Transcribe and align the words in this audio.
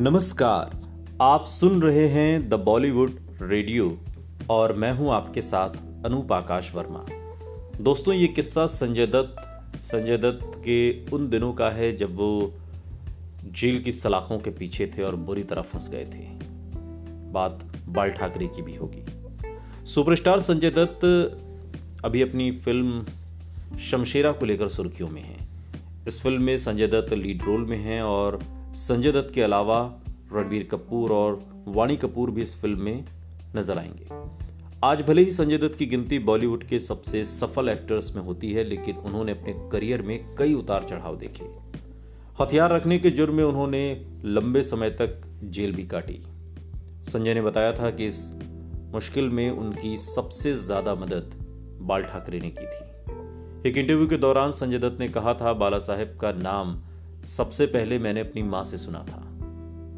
नमस्कार, 0.00 0.70
आप 1.22 1.44
सुन 1.44 1.82
रहे 1.82 2.06
हैं 2.08 2.48
द 2.48 2.54
बॉलीवुड 2.54 3.10
रेडियो 3.42 3.98
और 4.50 4.72
मैं 4.72 4.92
हूँ 4.92 5.10
आपके 5.10 5.40
साथ 5.40 5.70
अनूप 6.06 6.32
आकाश 6.32 6.74
वर्मा। 6.74 7.04
दोस्तों, 7.80 8.14
ये 8.14 8.26
किस्सा 8.26 8.66
संजय 8.66 9.06
दत्त 9.06 9.80
संजय 9.80 10.16
दत्त 10.18 10.52
के 10.56 11.06
उन 11.06 11.28
दिनों 11.28 11.52
का 11.52 11.70
है 11.70 11.96
जब 11.96 12.14
वो 12.16 12.54
जेल 13.44 13.82
की 13.82 13.92
सलाखों 13.92 14.38
के 14.38 14.50
पीछे 14.50 14.86
थे 14.86 15.02
और 15.02 15.16
बुरी 15.16 15.42
तरह 15.42 15.62
फंस 15.62 15.88
गए 15.90 16.04
थे। 16.04 16.24
बात 17.32 17.64
बाल 17.88 18.10
ठाकरे 18.10 18.46
की 18.46 18.62
भी 18.62 18.74
होगी। 18.74 19.04
सुपरस्टार 19.86 20.40
संजय 20.40 20.70
दत्त 20.70 21.04
अभी 22.04 22.22
अपनी 22.22 22.50
फ़िल्म 22.52 23.04
शमशेरा 23.78 24.32
को 24.32 24.46
लेकर 24.46 24.68
सुर्खियों 24.68 25.08
में 25.08 25.22
है। 25.22 25.36
इस 26.08 26.22
फ़िल्म 26.22 26.42
में 26.42 26.58
संजय 26.58 26.86
दत्त 26.86 27.12
लीड 27.12 27.42
रोल 27.42 27.66
में 27.66 27.78
हैं 27.78 28.02
और 28.02 28.59
संजय 28.74 29.12
दत्त 29.12 29.34
के 29.34 29.42
अलावा 29.42 30.00
रणबीर 30.32 30.68
कपूर 30.70 31.12
और 31.12 31.64
वाणी 31.68 31.96
कपूर 31.96 32.30
भी 32.30 32.42
इस 32.42 32.60
फ़िल्म 32.60 32.80
में 32.80 33.04
नज़र 33.56 33.78
आएँगे। 33.78 34.08
आज 34.84 35.02
भले 35.02 35.22
ही 35.22 35.30
संजय 35.30 35.58
दत्त 35.58 35.74
की 35.74 35.86
गिनती 35.86 36.18
बॉलीवुड 36.18 36.64
के 36.64 36.78
सबसे 36.78 37.24
सफल 37.24 37.68
एक्टर्स 37.68 38.16
में 38.16 38.22
होती 38.22 38.52
है, 38.52 38.64
लेकिन 38.64 38.96
उन्होंने 38.96 39.32
अपने 39.32 39.68
करियर 39.72 40.02
में 40.02 40.36
कई 40.36 40.54
उतार 40.54 40.84
चढ़ाव 40.84 41.16
देखे। 41.16 41.44
हथियार 42.40 42.72
रखने 42.72 42.98
के 42.98 43.10
जुर्म 43.10 43.34
में 43.34 43.44
उन्होंने 43.44 44.06
लंबे 44.24 44.62
समय 44.62 44.90
तक 44.90 45.20
जेल 45.44 45.72
भी 45.72 45.86
काटी। 45.86 46.22
संजय 47.04 47.34
ने 47.34 47.42
बताया 47.42 47.72
था 47.72 47.90
कि 47.90 48.06
इस 48.06 48.32
मुश्किल 48.94 49.28
में 49.28 49.50
उनकी 49.50 49.96
सबसे 49.96 50.54
ज़्यादा 50.54 50.94
मदद 50.94 51.32
बाल 51.82 52.02
ठाकरे 52.02 52.40
ने 52.40 52.50
की 52.50 52.66
थी। 52.66 53.68
एक 53.68 53.76
इंटरव्यू 53.76 54.06
के 54.06 54.16
दौरान 54.16 54.52
संजय 54.52 54.78
दत्त 54.78 55.00
ने 55.00 55.08
कहा 55.08 55.34
था, 55.34 55.52
बाला 55.52 55.78
साहेब 55.78 56.18
का 56.20 56.32
नाम 56.32 56.82
सबसे 57.26 57.66
पहले 57.66 57.98
मैंने 57.98 58.20
अपनी 58.20 58.42
माँ 58.42 58.62
से 58.64 58.76
सुना 58.76 58.98
था। 58.98 59.20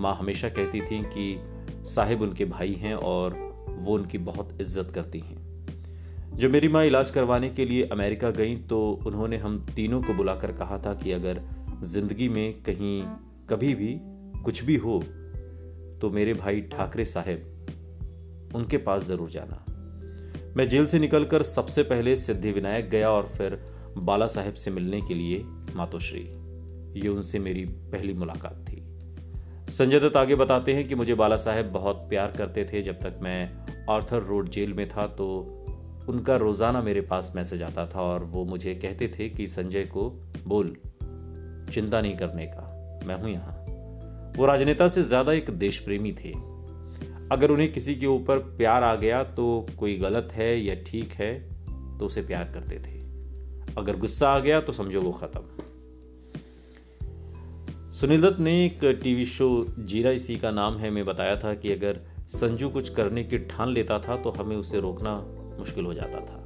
माँ 0.00 0.14
हमेशा 0.16 0.48
कहती 0.48 0.80
थी 0.80 1.02
कि 1.08 1.84
साहिब 1.86 2.22
उनके 2.22 2.44
भाई 2.44 2.72
हैं 2.72 2.94
और 2.94 3.34
वो 3.78 3.94
उनकी 3.94 4.18
बहुत 4.18 4.58
इज़्ज़त 4.60 4.90
करती 4.94 5.18
हैं। 5.18 6.36
जब 6.36 6.50
मेरी 6.50 6.68
माँ 6.68 6.84
इलाज 6.84 7.10
करवाने 7.10 7.48
के 7.48 7.64
लिए 7.64 7.88
अमेरिका 7.92 8.30
गई 8.30 8.56
तो 8.56 8.80
उन्होंने 9.06 9.36
हम 9.36 9.64
तीनों 9.76 10.02
को 10.02 10.14
बुलाकर 10.14 10.52
कहा 10.52 10.78
था 10.78 10.94
कि 10.94 11.12
अगर 11.12 11.42
ज़िंदगी 11.84 12.28
में 12.28 12.62
कहीं, 12.62 13.02
कभी 13.50 13.74
भी 13.74 13.96
कुछ 14.44 14.64
भी 14.64 14.76
हो 14.76 15.02
तो 16.00 16.10
मेरे 16.10 16.34
भाई 16.34 16.60
ठाकरे 16.72 17.04
साहेब 17.04 18.52
उनके 18.54 18.76
पास 18.78 19.02
ज़रूर 19.02 19.28
जाना। 19.30 19.64
मैं 20.56 20.68
जेल 20.68 20.86
से 20.86 20.98
निकलकर 20.98 21.42
सबसे 21.42 21.82
पहले 21.82 22.16
सिद्धि 22.16 22.50
विनायक 22.52 22.90
गया 22.90 23.10
और 23.10 23.26
फिर 23.28 23.60
बाला 23.98 24.26
साहेब 24.26 24.54
से 24.54 24.70
मिलने 24.70 25.00
के 25.00 25.14
लिए 25.14 25.44
मातोश्री। 25.76 26.24
ये 26.96 27.08
उनसे 27.08 27.38
मेरी 27.38 27.64
पहली 27.64 28.12
मुलाकात 28.12 28.64
थी। 28.68 28.82
संजय 29.72 30.00
दत्त 30.00 30.16
आगे 30.16 30.34
बताते 30.34 30.74
हैं 30.74 30.86
कि 30.88 30.94
मुझे 30.94 31.14
बाला 31.14 31.36
साहेब 31.36 31.72
बहुत 31.72 32.06
प्यार 32.08 32.32
करते 32.36 32.64
थे। 32.64 32.82
जब 32.82 33.00
तक 33.00 33.18
मैं 33.22 33.66
आर्थर 33.90 34.22
रोड 34.22 34.48
जेल 34.48 34.72
में 34.72 34.88
था 34.88 35.06
तो 35.18 35.26
उनका 36.08 36.36
रोज़ाना 36.36 36.80
मेरे 36.82 37.00
पास 37.00 37.32
मैसेज 37.36 37.62
आता 37.62 37.86
था 37.86 38.00
और 38.02 38.24
वो 38.24 38.44
मुझे 38.44 38.74
कहते 38.74 39.08
थे 39.08 39.28
कि, 39.28 39.46
संजय 39.48 39.84
को 39.86 40.08
बोल, 40.46 40.74
चिंता 41.72 42.00
नहीं 42.00 42.16
करने 42.16 42.46
का, 42.46 42.62
मैं 43.06 43.14
हूँ 43.14 43.30
यहाँ। 43.30 43.54
वो 44.36 44.46
राजनेता 44.46 44.88
से 44.88 45.02
ज़्यादा 45.02 45.32
एक 45.32 45.50
देश 45.50 45.78
प्रेमी 45.78 46.12
थे। 46.14 46.32
अगर 47.32 47.50
उन्हें 47.50 47.72
किसी 47.72 47.94
के 47.94 48.06
ऊपर 48.06 48.38
प्यार 48.56 48.82
आ 48.82 48.94
गया 48.94 49.22
तो 49.24 49.66
कोई 49.78 49.96
गलत 49.98 50.32
है 50.32 50.56
या 50.60 50.74
ठीक 50.86 51.12
है 51.12 51.32
तो 51.98 52.06
उसे 52.06 52.22
प्यार 52.22 52.50
करते 52.54 52.76
थे। 52.78 53.02
अगर 53.74 53.96
गुस्सा 53.96 54.28
आ 54.28 54.38
गया 54.38 54.60
तो 54.60 54.72
समझो 54.72 55.00
वो 55.00 55.12
ख़त्म। 55.12 55.63
सुनील 57.94 58.22
दत्त 58.22 58.38
ने 58.40 58.52
एक 58.64 58.80
टीवी 59.02 59.24
शो 59.24 59.46
जीरा 59.80 60.10
इसी 60.10 60.36
का 60.36 60.50
नाम 60.50 60.76
है 60.78 60.88
में 60.90 61.04
बताया 61.06 61.36
था 61.36 61.52
कि 61.54 61.72
अगर 61.72 62.00
संजू 62.28 62.68
कुछ 62.68 62.88
करने 62.94 63.22
की 63.24 63.38
ठान 63.38 63.68
लेता 63.68 63.98
था 63.98 64.16
तो 64.16 64.30
हमें 64.30 64.56
उसे 64.56 64.80
रोकना 64.80 65.12
मुश्किल 65.58 65.84
हो 65.84 65.94
जाता 65.94 66.20
था। 66.20 66.40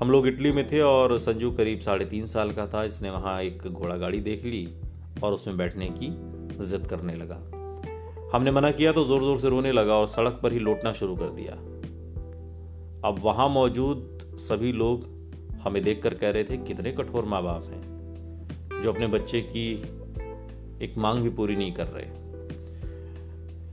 हम 0.00 0.10
लोग 0.10 0.26
इटली 0.28 0.52
में 0.52 0.66
थे 0.68 0.80
और 0.80 1.18
संजू 1.18 1.50
करीब 1.52 1.80
साढ़े 1.80 2.04
तीन 2.04 2.26
साल 2.26 2.52
का 2.52 2.66
था। 2.66 2.84
इसने 2.84 3.10
वहाँ 3.10 3.40
एक 3.42 3.66
घोड़ा 3.68 3.96
गाड़ी 3.96 4.20
देख 4.20 4.44
ली 4.44 4.66
और 5.22 5.32
उसमें 5.32 5.56
बैठने 5.56 5.90
की 5.92 6.10
जिद 6.66 6.86
करने 6.90 7.16
लगा। 7.16 7.40
हमने 8.34 8.50
मना 8.50 8.70
किया 8.72 8.92
तो 8.92 9.04
ज़ोर 9.04 9.22
ज़ोर 9.22 9.40
से 9.40 9.48
रोने 9.48 9.72
लगा 9.72 9.94
और 9.94 10.06
सड़क 10.08 10.40
पर 10.42 10.52
ही 10.52 10.58
लौटना 10.60 10.92
शुरू 10.92 11.16
कर 11.16 11.30
दिया। 11.32 11.54
अब 13.08 13.20
वहाँ 13.24 13.48
मौजूद 13.48 14.36
सभी 14.40 14.72
लोग 14.74 15.08
हमें 15.64 15.82
देखकर 15.82 16.14
कह 16.14 16.30
रहे 16.30 16.44
थे, 16.44 16.56
कितने 16.58 16.92
कठोर 16.92 17.24
माँ 17.24 17.42
बाप 17.42 17.64
हैं, 17.64 18.82
जो 18.82 18.92
अपने 18.92 19.06
बच्चे 19.08 19.40
की 19.42 19.70
एक 20.82 20.98
मांग 20.98 21.22
भी 21.22 21.30
पूरी 21.30 21.56
नहीं 21.56 21.72
कर 21.72 21.86
रहे। 21.86 22.26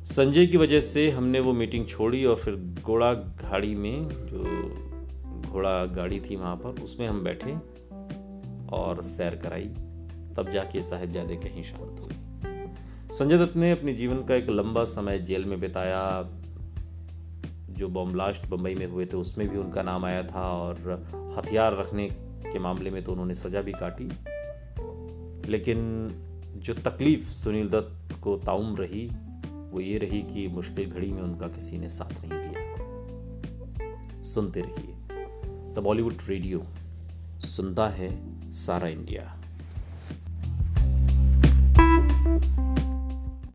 संजय 0.05 0.45
की 0.45 0.57
वजह 0.57 0.81
से 0.81 1.11
हमने 1.11 1.39
वो 1.39 1.53
मीटिंग 1.53 1.87
छोड़ी 1.87 2.25
और 2.25 2.35
फिर 2.35 2.75
घोड़ा 2.81 3.13
घाड़ी 3.13 3.75
में, 3.75 4.09
जो 4.09 4.43
घोड़ा 5.51 5.85
गाड़ी 5.85 6.19
थी 6.19 6.35
वहाँ 6.35 6.55
पर, 6.55 6.81
उसमें 6.81 7.07
हम 7.07 7.23
बैठे 7.23 7.53
और 8.75 9.03
सैर 9.03 9.35
कराई। 9.35 9.69
तब 10.37 10.49
जाके 10.53 10.81
साहिबजादे 10.81 11.35
कहीं 11.35 11.63
शांत 11.63 11.99
हुए। 11.99 12.13
संजय 13.13 13.37
दत्त 13.37 13.55
ने 13.55 13.71
अपने 13.71 13.93
जीवन 13.93 14.23
का 14.23 14.35
एक 14.35 14.49
लंबा 14.49 14.83
समय 14.83 15.19
जेल 15.19 15.45
में 15.45 15.59
बिताया। 15.59 16.29
जो 17.69 17.87
बॉम्ब 17.87 18.13
ब्लास्ट 18.13 18.49
बम्बई 18.49 18.75
में 18.75 18.85
हुए 18.85 19.05
थे, 19.05 19.17
उसमें 19.17 19.49
भी 19.49 19.57
उनका 19.57 19.83
नाम 19.83 20.05
आया 20.05 20.23
था 20.23 20.53
और 20.53 20.75
हथियार 21.37 21.77
रखने 21.77 22.09
के 22.23 22.59
मामले 22.59 22.89
में 22.89 23.03
तो 23.03 23.11
उन्होंने 23.11 23.33
सजा 23.33 23.61
भी 23.61 23.71
काटी। 23.71 24.09
लेकिन 25.51 26.09
जो 26.55 26.73
तकलीफ़ 26.73 27.31
सुनील 27.31 27.69
दत्त 27.69 28.19
को 28.21 28.37
ताउम 28.37 28.75
रही, 28.75 29.07
वो 29.71 29.79
ये 29.79 29.97
रही 29.97 30.21
कि 30.21 30.47
मुश्किल 30.47 30.91
घड़ी 30.91 31.11
में 31.11 31.21
उनका 31.21 31.47
किसी 31.47 31.77
ने 31.77 31.89
साथ 31.89 32.25
नहीं 32.25 32.49
दिया। 32.49 32.63
सुनते 34.23 34.61
रहिए। 34.61 34.95
द 35.73 35.79
बॉलीवुड 35.83 36.17
रेडियो, 36.27 36.63
सुनता 37.39 37.89
है 37.89 38.11
सारा 38.51 38.87
इंडिया। 38.87 39.42